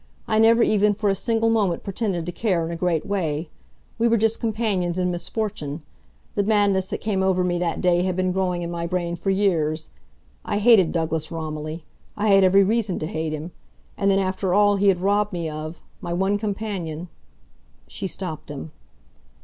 [0.27, 3.49] "I never even for a single moment pretended to care in a great way.
[3.99, 5.83] We were just companions in misfortune.
[6.33, 9.29] The madness that came over me that day had been growing in my brain for
[9.29, 9.89] years.
[10.43, 11.85] I hated Douglas Romilly.
[12.17, 13.51] I had every reason to hate him.
[13.95, 17.07] And then, after all he had robbed me of my one companion"
[17.87, 18.71] She stopped him.